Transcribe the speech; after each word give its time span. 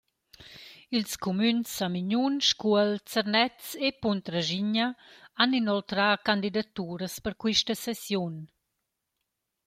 Ils 0.95 1.15
cumüns 1.23 1.67
Samignun, 1.77 2.35
Scuol, 2.49 2.91
Zernez 3.11 3.65
e 3.87 3.89
Puntraschigna 4.01 4.87
han 5.39 5.57
inoltrà 5.61 6.07
candidaturas 6.27 7.15
per 7.23 7.33
quista 7.41 7.73
sessiun. 7.85 8.35